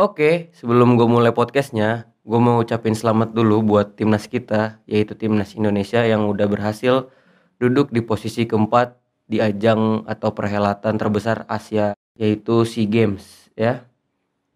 [0.00, 5.52] Oke, sebelum gue mulai podcastnya, gue mau ucapin selamat dulu buat timnas kita, yaitu timnas
[5.52, 7.12] Indonesia yang udah berhasil
[7.60, 8.96] duduk di posisi keempat
[9.28, 13.84] di ajang atau perhelatan terbesar Asia, yaitu SEA Games ya.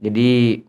[0.01, 0.65] Jadi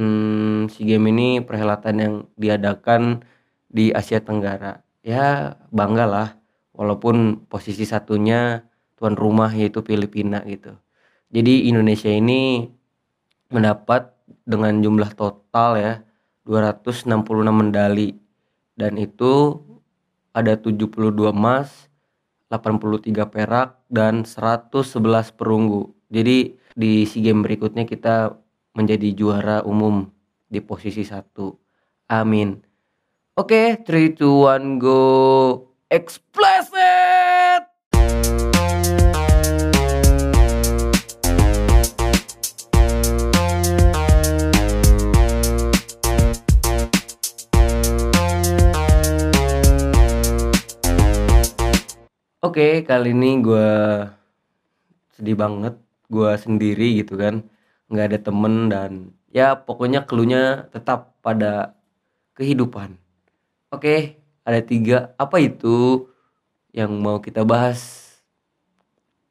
[0.00, 3.28] hmm, SEA Games ini perhelatan yang diadakan
[3.68, 4.80] di Asia Tenggara.
[5.04, 6.28] Ya bangga lah,
[6.72, 8.64] walaupun posisi satunya
[8.96, 10.72] tuan rumah yaitu Filipina gitu.
[11.28, 12.72] Jadi Indonesia ini
[13.48, 14.12] mendapat
[14.44, 15.92] dengan jumlah total ya
[16.48, 17.12] 266
[17.52, 18.16] medali
[18.78, 19.58] dan itu
[20.30, 21.90] ada 72 emas,
[22.46, 25.90] 83 perak dan 111 perunggu.
[26.08, 28.38] Jadi di SEA Games berikutnya kita
[28.78, 30.06] menjadi juara umum
[30.46, 31.58] di posisi satu.
[32.06, 32.62] Amin.
[33.34, 35.02] Oke, 3 2 1 go.
[35.90, 36.77] Explicit.
[52.58, 53.70] Oke, kali ini gue
[55.14, 55.78] sedih banget.
[56.10, 57.46] Gue sendiri gitu kan,
[57.86, 61.78] nggak ada temen dan ya pokoknya keluhnya tetap pada
[62.34, 62.98] kehidupan.
[63.70, 65.14] Oke, ada tiga.
[65.22, 66.10] Apa itu
[66.74, 68.10] yang mau kita bahas?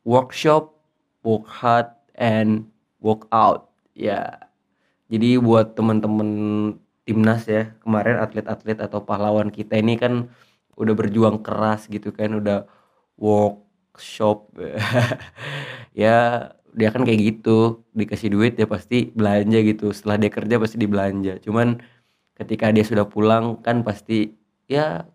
[0.07, 0.79] Workshop,
[1.19, 2.71] work hard, and
[3.03, 3.75] work out.
[3.91, 4.39] Ya,
[5.11, 6.31] jadi buat temen-temen
[7.03, 10.31] timnas ya kemarin atlet-atlet atau pahlawan kita ini kan
[10.79, 12.71] udah berjuang keras gitu kan, udah
[13.19, 14.53] workshop.
[15.97, 17.81] Ya dia kan kayak gitu.
[17.97, 19.89] Dikasih duit ya pasti belanja gitu.
[19.89, 21.41] Setelah dia kerja pasti dibelanja.
[21.41, 21.81] Cuman
[22.37, 24.37] ketika dia sudah pulang kan pasti
[24.69, 25.09] ya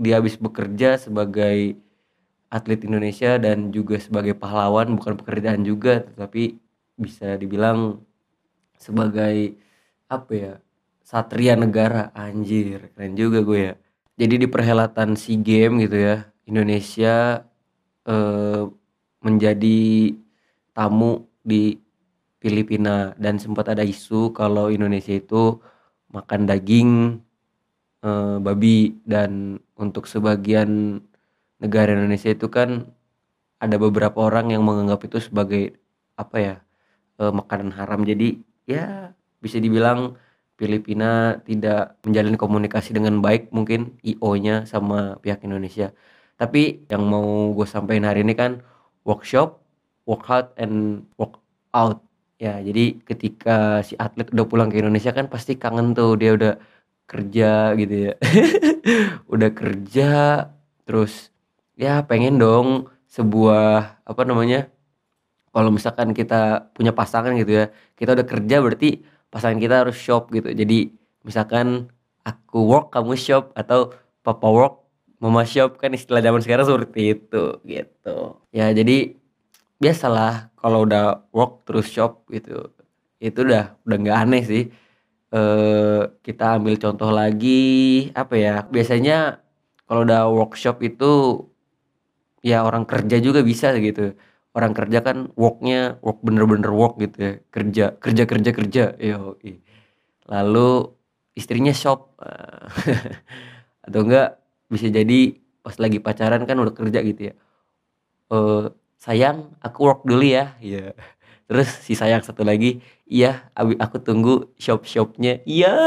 [0.00, 1.76] dia habis bekerja sebagai
[2.48, 6.56] atlet Indonesia dan juga sebagai pahlawan bukan pekerjaan juga tetapi
[6.96, 8.00] bisa dibilang
[8.80, 9.60] sebagai
[10.08, 10.52] apa ya
[11.04, 12.08] satria negara.
[12.16, 13.74] Anjir keren juga gue ya.
[14.16, 17.42] Jadi di perhelatan SEA Games gitu ya Indonesia
[18.06, 18.62] eh,
[19.26, 19.78] menjadi
[20.72, 21.78] tamu di
[22.38, 23.12] Filipina.
[23.18, 25.58] Dan sempat ada isu kalau Indonesia itu
[26.14, 27.20] makan daging
[28.06, 28.94] eh, babi.
[29.02, 31.02] Dan untuk sebagian
[31.62, 32.86] negara Indonesia itu kan
[33.58, 35.76] ada beberapa orang yang menganggap itu sebagai
[36.16, 36.54] apa ya
[37.20, 38.06] eh, makanan haram.
[38.06, 38.38] Jadi
[38.70, 40.16] ya bisa dibilang
[40.56, 45.92] Filipina tidak menjalin komunikasi dengan baik mungkin IO-nya sama pihak Indonesia
[46.40, 48.60] tapi yang mau gue sampaikan hari ini kan
[49.08, 49.60] workshop
[50.08, 51.40] work hard and work
[51.72, 52.00] out
[52.36, 56.54] ya jadi ketika si atlet udah pulang ke Indonesia kan pasti kangen tuh dia udah
[57.06, 58.12] kerja gitu ya.
[59.32, 60.10] Udah kerja
[60.86, 61.30] terus
[61.78, 64.70] ya pengen dong sebuah apa namanya
[65.54, 67.66] kalau misalkan kita punya pasangan gitu ya
[67.98, 69.02] kita udah kerja berarti
[69.32, 70.50] pasangan kita harus shop gitu.
[70.52, 70.94] Jadi
[71.26, 71.90] misalkan
[72.26, 74.85] aku work kamu shop atau papa work
[75.22, 78.18] mama shop kan istilah zaman sekarang seperti itu gitu.
[78.52, 79.16] Ya jadi
[79.80, 82.72] biasalah kalau udah work terus shop gitu
[83.20, 84.64] itu udah udah nggak aneh sih.
[85.32, 89.42] Eh kita ambil contoh lagi apa ya biasanya
[89.88, 91.12] kalau udah workshop itu
[92.44, 94.14] ya orang kerja juga bisa gitu.
[94.56, 99.36] Orang kerja kan worknya work bener-bener work gitu ya kerja kerja kerja kerja yo
[100.26, 100.96] lalu
[101.36, 102.16] istrinya shop
[103.86, 107.34] atau enggak bisa jadi pas lagi pacaran kan udah kerja gitu ya.
[108.32, 108.64] Eh
[108.98, 110.56] sayang aku work dulu ya.
[110.62, 110.94] Iya.
[111.46, 115.72] Terus si sayang satu lagi iya aku tunggu shop shopnya iya.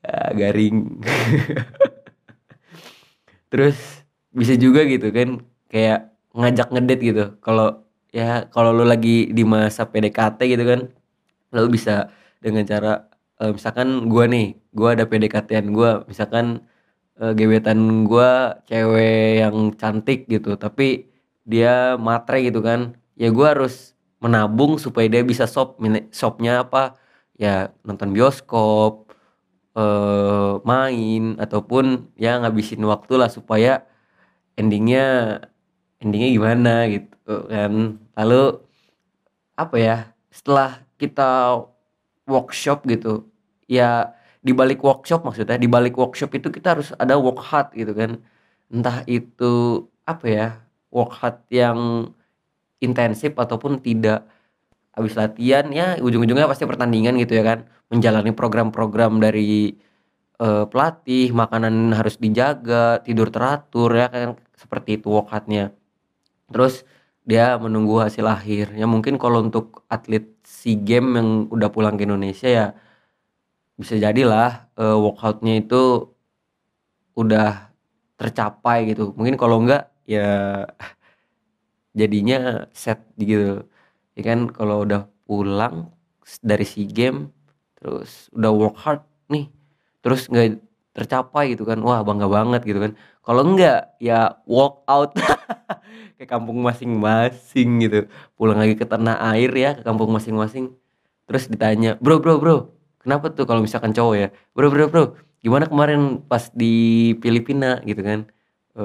[0.00, 0.96] Ya, garing.
[3.52, 3.76] Terus
[4.32, 7.24] bisa juga gitu kan kayak ngajak ngedate gitu.
[7.44, 7.84] Kalau
[8.14, 10.80] ya kalau lu lagi di masa PDKT gitu kan
[11.54, 13.09] lu bisa dengan cara
[13.40, 14.46] uh, misalkan gue nih
[14.76, 16.46] gue ada PDKT-an gue misalkan
[17.20, 18.30] uh, gebetan gue
[18.68, 21.10] cewek yang cantik gitu tapi
[21.48, 25.80] dia matre gitu kan ya gue harus menabung supaya dia bisa shop
[26.12, 27.00] shopnya apa?
[27.40, 29.08] Ya nonton bioskop
[29.74, 33.88] uh, main ataupun ya ngabisin waktu lah supaya
[34.60, 35.40] endingnya
[36.04, 37.72] endingnya gimana gitu kan.
[38.16, 38.42] Lalu
[39.56, 39.96] apa ya
[40.28, 41.60] setelah kita
[42.28, 43.24] workshop gitu
[43.70, 47.94] ya di balik workshop maksudnya di balik workshop itu kita harus ada work hard gitu
[47.94, 48.18] kan.
[48.66, 50.48] Entah itu apa ya
[50.90, 52.10] work hard yang
[52.82, 54.26] intensif ataupun tidak.
[54.90, 57.58] Habis latihan ya ujung-ujungnya pasti pertandingan gitu ya kan.
[57.92, 59.76] Menjalani program-program dari
[60.42, 64.28] uh, pelatih makanan harus dijaga tidur teratur ya kan.
[64.58, 65.70] Seperti itu work hardnya.
[66.50, 66.82] Terus
[67.22, 68.74] dia menunggu hasil akhir.
[68.74, 72.66] Ya mungkin kalau untuk atlet si game yang udah pulang ke Indonesia ya
[73.80, 76.12] bisa jadilah uh, workoutnya itu
[77.16, 77.72] udah
[78.20, 79.16] tercapai gitu.
[79.16, 80.68] Mungkin kalau enggak ya
[81.98, 83.64] jadinya set gitu.
[84.12, 85.88] Ya kan kalau udah pulang
[86.44, 87.32] dari si game
[87.80, 89.00] terus udah work hard
[89.32, 89.48] nih
[90.04, 90.60] terus nggak
[90.92, 92.92] tercapai gitu kan wah bangga banget gitu kan.
[93.24, 95.16] Kalau enggak ya walk out
[96.20, 97.98] ke kampung masing-masing gitu.
[98.36, 100.76] Pulang lagi ke tanah air ya ke kampung masing-masing.
[101.24, 105.04] Terus ditanya bro bro bro kenapa tuh kalau misalkan cowok ya bro bro bro
[105.44, 106.74] gimana kemarin pas di
[107.22, 107.80] Filipina?
[107.84, 108.20] Gitu kan.
[108.76, 108.82] E,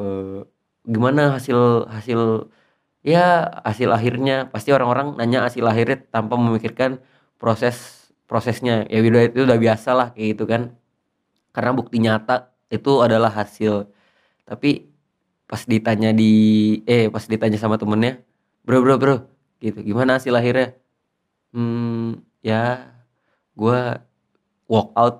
[0.88, 2.50] gimana hasil hasil
[3.04, 4.48] ya hasil akhirnya?
[4.54, 7.00] Pasti orang-orang nanya hasil akhirnya tanpa memikirkan
[7.42, 7.76] proses
[8.30, 8.88] prosesnya.
[8.92, 10.62] Ya itu udah biasa lah kayak gitu kan.
[11.56, 13.90] Karena bukti nyata itu adalah hasil.
[14.48, 14.92] Tapi
[15.50, 16.32] pas ditanya di
[16.90, 18.18] eh pas ditanya sama temennya
[18.66, 19.16] bro bro bro
[19.62, 20.74] gitu gimana hasil akhirnya?
[21.54, 22.95] Hmm ya
[23.56, 23.82] gue
[24.68, 25.18] walk out.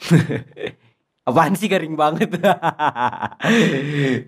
[1.28, 2.36] Apaan sih garing banget?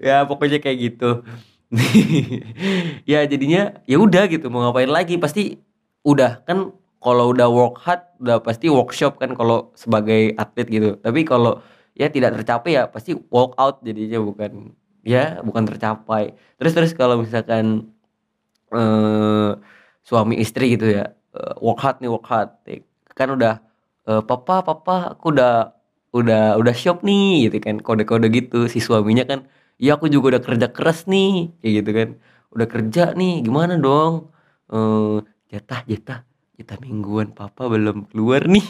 [0.06, 1.22] Ya pokoknya kayak gitu.
[3.10, 5.16] Ya jadinya ya udah gitu mau ngapain lagi?
[5.20, 5.60] Pasti
[6.06, 6.72] udah kan
[7.02, 10.90] kalau udah work hard udah pasti workshop kan kalau sebagai atlet gitu.
[10.98, 11.60] Tapi kalau
[11.96, 14.72] ya tidak tercapai ya pasti walk out jadinya bukan
[15.04, 16.34] ya bukan tercapai.
[16.58, 17.92] Terus terus kalau misalkan
[18.72, 19.50] eh,
[20.06, 22.50] suami istri gitu ya eh, work hard nih work hard
[23.18, 23.52] kan udah
[24.08, 25.50] eh, papa papa aku udah
[26.18, 28.56] udah udah shop nih gitu kan kode-kode gitu.
[28.72, 29.38] Si suaminya kan
[29.82, 32.08] ya aku juga udah kerja keras nih kayak gitu kan.
[32.54, 34.12] Udah kerja nih gimana dong?
[34.72, 35.16] Eh,
[35.52, 36.18] jatah jatah
[36.56, 38.66] kita mingguan papa belum keluar nih.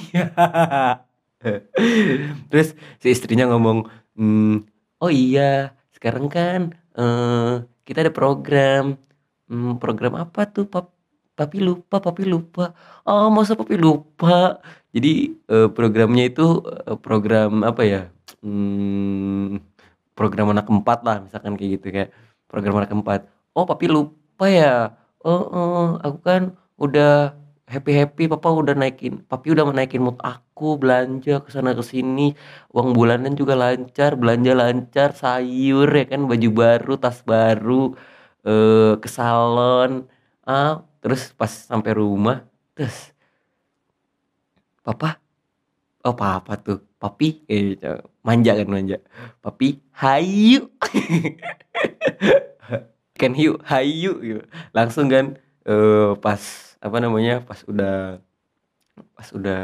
[2.50, 2.68] Terus
[3.02, 3.86] si istrinya ngomong
[4.18, 4.66] hmm,
[5.02, 6.60] oh iya sekarang kan
[6.98, 8.98] uh, kita ada program.
[9.46, 10.95] Hmm, program apa tuh pap
[11.38, 12.72] papi lupa papi lupa.
[13.04, 14.58] Oh masa papi lupa?
[14.96, 18.02] Jadi uh, programnya itu uh, program apa ya?
[18.40, 19.60] Hmm,
[20.16, 22.10] program anak keempat lah misalkan kayak gitu kayak
[22.50, 23.20] program anak keempat.
[23.56, 24.96] Oh papi lupa ya?
[25.24, 26.42] Oh, oh aku kan
[26.80, 27.36] udah
[27.66, 32.32] happy happy papa udah naikin papi udah menaikin mood aku belanja ke sana ke sini.
[32.72, 36.24] Uang bulanan juga lancar belanja lancar sayur ya kan?
[36.30, 37.92] Baju baru tas baru
[38.46, 40.06] eh, ke salon.
[40.46, 42.46] Ah terus pas sampai rumah
[42.76, 43.12] terus
[44.84, 45.18] papa
[46.06, 47.76] oh papa tuh papi eh
[48.26, 48.98] manja kan manja.
[49.42, 50.70] Papi hayu
[53.18, 54.42] kan hiu hayu gitu.
[54.74, 56.42] langsung kan eh, pas
[56.82, 58.22] apa namanya pas udah
[59.14, 59.62] pas udah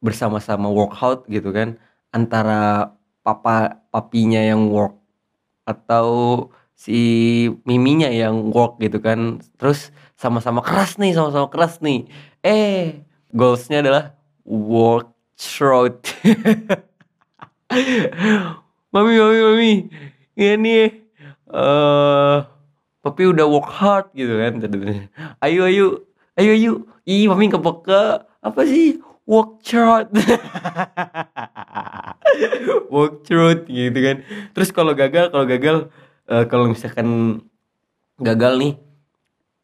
[0.00, 1.76] bersama-sama workout gitu kan
[2.12, 4.96] antara papa papinya yang work
[5.68, 6.08] atau
[6.80, 6.96] si
[7.68, 9.44] miminya yang work gitu kan.
[9.60, 12.08] Terus sama-sama keras nih sama-sama keras nih.
[12.40, 13.04] Eh
[13.36, 14.16] goalsnya adalah
[14.48, 16.00] work throat
[18.92, 19.72] mami mami mami.
[20.40, 20.88] Ini eh
[21.52, 22.48] uh,
[23.04, 24.56] tapi udah work hard gitu kan
[25.44, 25.86] ayo ayo
[26.40, 26.72] ayo ayo.
[27.04, 28.24] Ih mami kepeka.
[28.40, 29.04] Apa sih?
[29.28, 30.16] Work hard
[32.94, 34.16] work hard gitu kan.
[34.56, 35.92] Terus kalau gagal kalau gagal
[36.30, 37.42] uh, kalau misalkan
[38.22, 38.72] gagal nih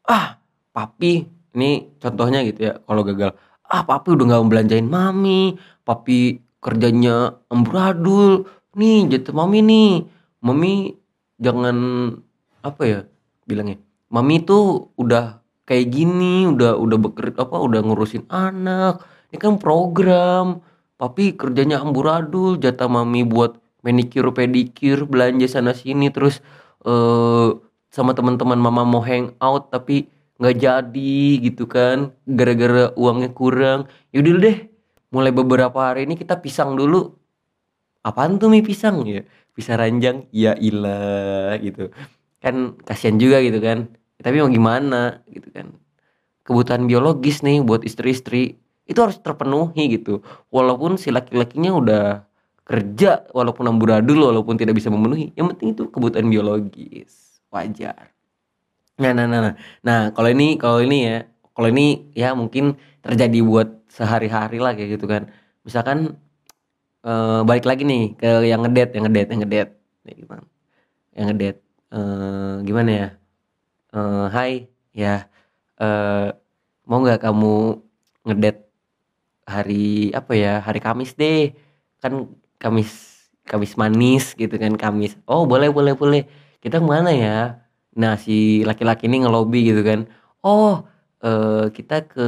[0.07, 0.37] ah
[0.75, 3.31] papi ini contohnya gitu ya kalau gagal
[3.67, 5.55] ah papi udah nggak belanjain mami
[5.87, 8.45] papi kerjanya amburadul
[8.77, 9.93] nih jatuh mami nih.
[10.37, 10.93] Mami
[11.41, 11.77] jangan
[12.61, 12.99] apa ya
[13.49, 13.81] bilangnya
[14.13, 20.61] mami tuh udah kayak gini udah udah bekerja apa udah ngurusin anak ini kan program
[20.95, 23.57] papi kerjanya amburadul jatah mami buat
[23.87, 26.43] manicure pedicure belanja sana sini terus
[26.83, 27.49] eh
[27.87, 32.11] sama teman-teman mama mau hang out tapi nggak jadi gitu kan.
[32.27, 33.87] Gara-gara uangnya kurang.
[34.11, 34.57] Yaudah deh
[35.09, 37.15] mulai beberapa hari ini kita pisang dulu.
[38.03, 39.07] Apaan tuh mie pisang?
[39.07, 39.23] Ya
[39.55, 40.27] pisang ranjang.
[40.35, 41.89] Ya ilah gitu.
[42.43, 43.89] Kan kasihan juga gitu kan.
[44.21, 45.73] Tapi mau gimana gitu kan.
[46.45, 48.59] Kebutuhan biologis nih buat istri-istri.
[48.87, 50.21] Itu harus terpenuhi gitu.
[50.53, 52.03] Walaupun si laki-lakinya udah
[52.67, 55.31] kerja walaupun amburadul walaupun tidak bisa memenuhi.
[55.39, 57.39] Yang penting itu kebutuhan biologis.
[57.47, 58.11] Wajar.
[58.99, 61.17] Nah nah nah nah, nah kalau ini kalau ini ya
[61.55, 65.31] kalau ini ya mungkin terjadi buat sehari-hari lah kayak gitu kan.
[65.63, 66.19] Misalkan
[67.07, 69.69] eh, balik lagi nih ke yang ngedet yang ngedet yang ngedet.
[71.15, 71.57] Yang ngedet.
[71.87, 73.07] Uh, gimana ya?
[73.95, 75.31] Uh, hai ya
[75.79, 76.35] uh,
[76.83, 77.79] mau nggak kamu
[78.27, 78.67] ngedet
[79.47, 81.55] hari apa ya hari Kamis deh?
[82.03, 82.89] Kan Kamis
[83.47, 85.15] Kamis manis gitu kan Kamis.
[85.23, 86.21] Oh boleh boleh boleh.
[86.59, 87.63] Kita ke mana ya?
[87.95, 89.99] Nah si laki-laki ini ngelobi gitu kan.
[90.43, 90.83] Oh
[91.23, 92.27] eh, kita ke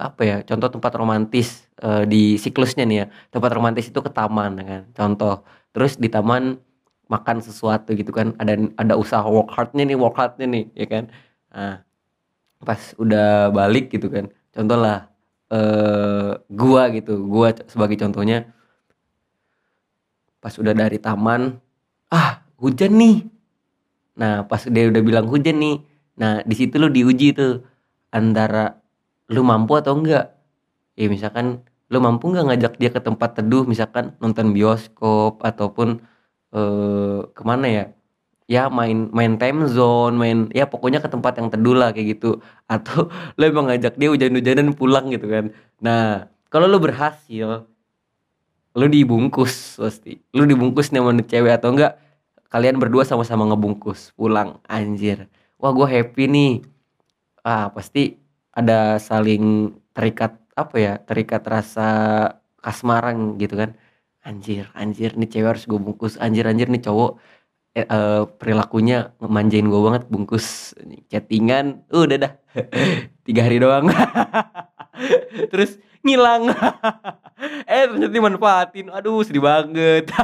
[0.00, 3.06] apa ya contoh tempat romantis eh, di siklusnya nih ya.
[3.34, 4.82] Tempat romantis itu ke taman ya kan.
[4.96, 5.44] Contoh.
[5.76, 6.56] Terus di taman
[7.12, 8.32] makan sesuatu gitu kan.
[8.40, 11.04] Ada ada usaha work hardnya nih work hardnya nih ya kan.
[11.52, 11.84] Nah
[12.64, 14.32] pas udah balik gitu kan.
[14.56, 15.12] Contoh lah
[15.52, 17.28] eh gua gitu.
[17.28, 18.55] Gua sebagai contohnya
[20.46, 21.58] pas udah dari taman
[22.14, 23.26] ah hujan nih.
[24.14, 25.82] Nah pas dia udah bilang hujan nih
[26.14, 27.66] nah di situ lu diuji tuh
[28.14, 28.78] antara
[29.26, 30.38] lu mampu atau enggak.
[30.94, 35.98] Ya misalkan lu mampu nggak ngajak dia ke tempat teduh misalkan nonton bioskop ataupun
[36.54, 37.84] eh ke mana ya?
[38.46, 42.38] Ya main main time zone main ya pokoknya ke tempat yang teduh lah kayak gitu.
[42.70, 45.50] Atau lu emang ngajak dia hujan-hujanan pulang gitu kan.
[45.82, 47.66] Nah kalau lu berhasil
[48.76, 51.96] lu dibungkus pasti lu dibungkus nih nih cewek atau enggak?
[52.52, 54.14] Kalian berdua sama-sama ngebungkus.
[54.14, 55.26] Pulang anjir.
[55.58, 56.52] Wah gue happy nih.
[57.42, 58.20] Ah pasti
[58.52, 61.88] ada saling terikat apa ya terikat rasa
[62.60, 63.70] kasmaran gitu kan.
[64.22, 66.20] Anjir anjir nih cewek harus gue bungkus.
[66.20, 67.16] Anjir anjir nih cowok
[67.76, 70.76] eh, eh, perilakunya manjain gue banget bungkus.
[71.08, 72.32] Chattingan uh, udah dah.
[73.26, 73.88] Tiga hari doang.
[75.52, 76.52] Terus ngilang
[77.86, 78.90] eh ternyata dimanfaatin.
[78.90, 80.10] Aduh sedih banget.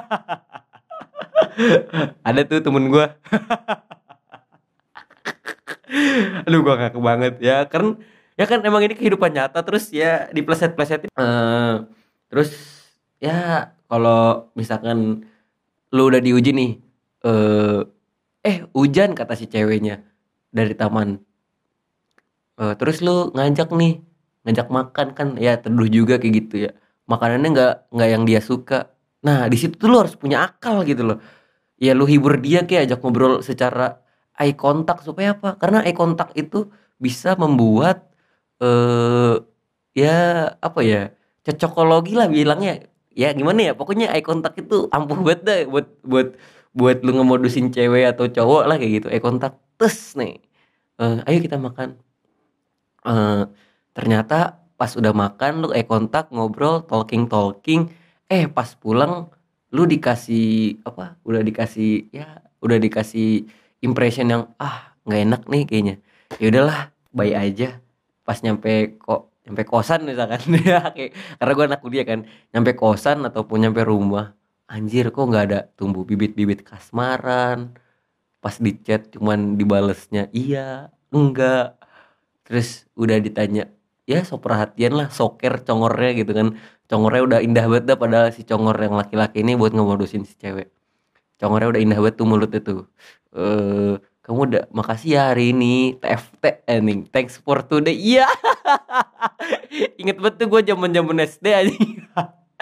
[2.26, 3.06] Ada tuh temen gue
[6.48, 7.38] aduh gue ngakak banget.
[7.38, 8.02] Ya kan
[8.34, 11.14] ya kan emang ini kehidupan nyata terus ya dipleset-plesetin.
[11.14, 11.74] Eh,
[12.32, 12.50] terus
[13.22, 15.22] ya kalau misalkan
[15.92, 16.80] lu udah diuji nih
[17.22, 17.86] eh
[18.42, 20.02] eh hujan kata si ceweknya
[20.50, 21.22] dari taman.
[22.58, 24.02] Eh, terus lu ngajak nih
[24.42, 26.72] ngajak makan kan ya teduh juga kayak gitu ya
[27.10, 28.90] makanannya nggak nggak yang dia suka.
[29.26, 31.18] Nah di situ lu harus punya akal gitu loh.
[31.78, 34.02] Ya lu hibur dia kayak ajak ngobrol secara
[34.38, 35.58] eye contact supaya apa?
[35.60, 38.06] Karena eye contact itu bisa membuat
[38.62, 39.34] eh
[39.98, 40.16] ya
[40.62, 41.10] apa ya
[41.46, 42.86] cocokologi lah bilangnya.
[43.12, 43.72] Ya gimana ya?
[43.78, 46.28] Pokoknya eye contact itu ampuh banget deh buat buat
[46.72, 49.06] buat lu ngemodusin cewek atau cowok lah kayak gitu.
[49.12, 50.40] Eye contact tes nih.
[51.02, 51.98] Eh, ayo kita makan.
[53.06, 53.42] Eh
[53.92, 57.90] ternyata pas udah makan lu eye contact ngobrol talking talking.
[58.28, 59.28] Eh pas pulang
[59.72, 63.48] lu dikasih apa udah dikasih ya udah dikasih
[63.84, 65.94] impression yang ah nggak enak nih kayaknya.
[66.40, 66.80] Ya udahlah
[67.12, 67.68] baik aja.
[68.26, 70.40] Pas nyampe kok nyampe kosan misalkan.
[70.68, 72.20] Ya kayak karena gue anak kuliah kan.
[72.54, 74.34] Nyampe kosan ataupun nyampe rumah
[74.72, 77.76] anjir kok nggak ada tumbuh bibit-bibit kasmaran?
[78.42, 81.76] Pas di chat cuman dibalesnya iya enggak.
[82.46, 83.70] Terus udah ditanya
[84.06, 86.48] ya so perhatian lah soker congornya gitu kan.
[86.90, 90.68] Congornya udah indah banget dah padahal si congor yang laki-laki ini buat ngemodusin si cewek.
[91.40, 92.80] Congornya udah indah banget tuh mulutnya tuh.
[93.32, 97.96] Eh kamu udah makasih ya hari ini TFT ending thanks for today.
[97.96, 98.28] Iya.
[100.00, 101.90] Inget banget tuh gue zaman zaman SD anjing.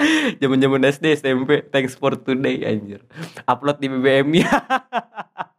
[0.40, 3.04] Zaman zaman SD SMP thanks for today anjir.
[3.44, 4.48] Upload di BBM ya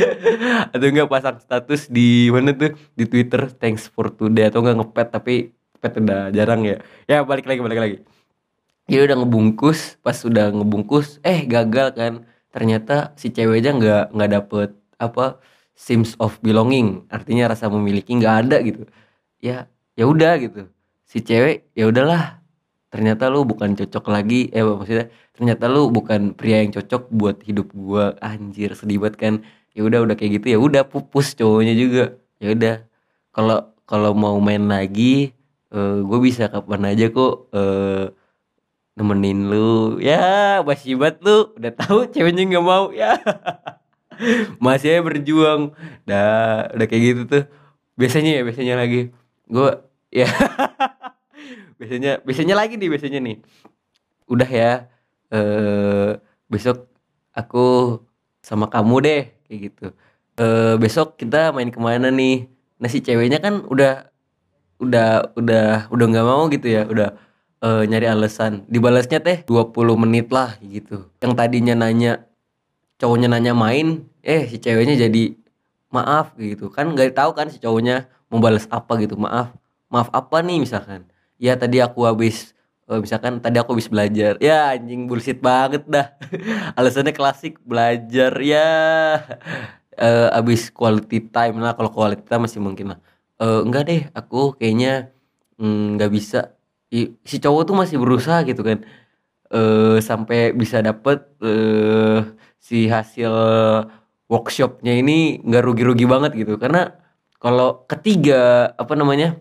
[0.74, 2.72] atau enggak pasang status di mana tuh?
[2.96, 4.48] Di Twitter thanks for today.
[4.48, 5.34] Atau enggak ngepet tapi
[5.82, 6.76] pet udah jarang ya.
[7.10, 7.96] Ya balik lagi balik lagi.
[8.90, 12.12] Ya udah ngebungkus pas udah ngebungkus eh gagal kan.
[12.52, 14.70] Ternyata si ceweknya nggak nggak dapet
[15.00, 15.40] apa
[15.74, 17.08] sense of belonging.
[17.10, 18.82] Artinya rasa memiliki nggak ada gitu.
[19.42, 19.66] Ya
[19.98, 20.68] ya udah gitu.
[21.08, 22.40] Si cewek ya udahlah
[22.92, 24.52] ternyata lu bukan cocok lagi.
[24.52, 28.14] Eh maksudnya ternyata lu bukan pria yang cocok buat hidup gua.
[28.20, 29.34] Anjir sedih banget kan
[29.72, 32.04] ya udah udah kayak gitu ya udah pupus cowoknya juga.
[32.42, 32.74] Ya udah
[33.32, 35.32] kalau kalau mau main lagi
[35.72, 38.12] eh gue bisa kapan aja kok eh
[38.96, 39.98] nemenin lu.
[40.00, 41.52] Ya masih banget lu.
[41.56, 43.16] Udah tahu ceweknya nggak mau ya.
[44.64, 45.72] Masih aja berjuang.
[46.04, 47.44] Dah udah kayak gitu tuh.
[47.96, 49.10] Biasanya ya biasanya lagi.
[49.48, 49.70] Gue
[50.12, 50.28] ya.
[51.80, 53.36] Biasanya biasanya lagi nih biasanya nih.
[54.30, 54.72] Udah ya
[55.32, 56.92] eh besok
[57.32, 57.98] aku
[58.42, 59.86] sama kamu deh kayak gitu.
[60.36, 62.50] Eh besok kita main ke mana nih?
[62.82, 64.10] Nah si ceweknya kan udah
[64.82, 67.14] udah udah udah nggak mau gitu ya udah
[67.62, 68.66] eh, nyari alasan.
[68.66, 71.06] Dibalasnya teh 20 menit lah gitu.
[71.22, 72.26] Yang tadinya nanya
[72.98, 75.38] cowoknya nanya main eh si ceweknya jadi
[75.94, 76.68] maaf gitu.
[76.74, 79.54] Kan nggak tahu kan si cowoknya mau balas apa gitu maaf
[79.92, 81.06] maaf apa nih misalkan.
[81.38, 82.56] Ya tadi aku habis
[82.90, 84.32] eh, misalkan tadi aku habis belajar.
[84.42, 86.06] Ya anjing bullshit banget dah.
[86.78, 88.32] Alasannya klasik belajar.
[88.42, 88.66] Ya
[89.98, 91.72] eh habis quality time lah.
[91.76, 92.98] Kalau quality time masih mungkin lah.
[93.42, 95.12] Eh, enggak deh aku kayaknya
[95.60, 96.38] mm, nggak bisa.
[96.92, 98.78] I- si cowok tuh masih berusaha gitu kan.
[99.52, 102.20] Eh sampai bisa dapet eh
[102.62, 103.32] si hasil
[104.30, 106.56] workshopnya ini nggak rugi-rugi banget gitu.
[106.60, 106.92] Karena
[107.42, 109.36] kalau ketiga apa namanya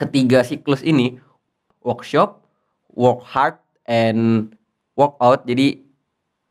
[0.00, 1.18] ketiga siklus ini
[1.84, 2.47] workshop
[2.98, 4.50] work hard and
[4.98, 5.46] work out.
[5.46, 5.86] Jadi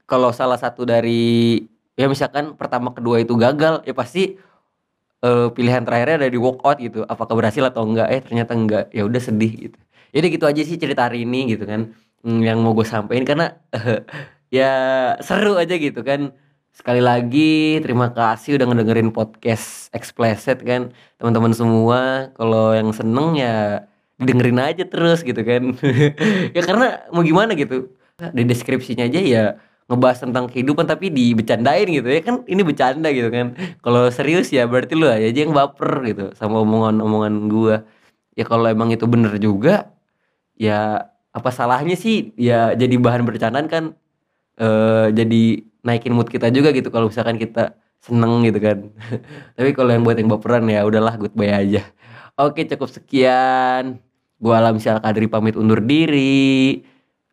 [0.08, 1.60] kalau salah satu dari
[2.00, 4.40] ya misalkan pertama kedua itu gagal ya pasti
[5.28, 7.04] uh, pilihan terakhirnya ada di walk out gitu.
[7.04, 8.08] Apakah berhasil atau enggak?
[8.08, 8.88] Eh ternyata enggak.
[8.96, 9.80] Ya udah sedih gitu.
[10.16, 11.92] Jadi gitu aja sih cerita hari ini gitu kan
[12.24, 13.28] hmm, yang mau gue sampaikan.
[13.28, 13.48] Karena
[14.58, 14.72] ya
[15.20, 16.32] seru aja gitu kan.
[16.72, 20.94] Sekali lagi terima kasih udah ngedengerin podcast explicit kan.
[21.20, 23.84] Teman-teman semua kalau yang seneng ya
[24.18, 25.78] dengerin aja terus gitu kan.
[26.56, 27.94] Ya karena mau gimana gitu.
[28.18, 29.44] Di deskripsinya aja ya
[29.88, 32.20] ngebahas tentang kehidupan tapi dibecandain gitu ya.
[32.26, 33.54] Kan ini bercanda gitu kan.
[33.86, 37.86] Kalau serius ya berarti lu aja yang baper gitu sama omongan-omongan gua.
[38.38, 39.94] Ya kalau emang itu bener juga
[40.58, 42.34] ya apa salahnya sih?
[42.38, 43.84] Ya jadi bahan bercandaan kan
[44.58, 48.78] eh jadi naikin mood kita juga gitu kalau misalkan kita seneng gitu kan.
[49.58, 51.86] Tapi kalau yang buat yang baperan ya udahlah goodbye aja.
[52.38, 54.07] Oke cukup sekian
[54.38, 56.82] gua alam sial kadri pamit undur diri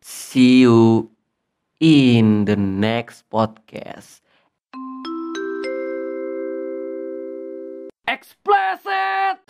[0.04, 1.08] see you
[1.80, 4.20] in the next podcast.
[8.08, 9.40] Explicit!